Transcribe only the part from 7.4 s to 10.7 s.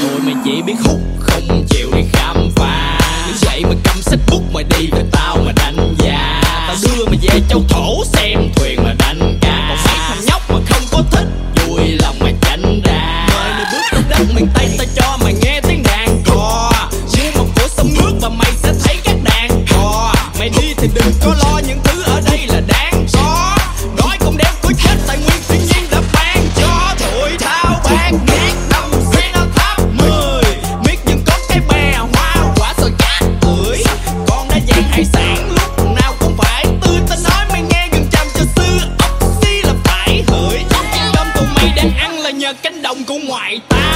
châu thổ xem thuyền mà đánh cá. Còn mấy thằng nhóc mà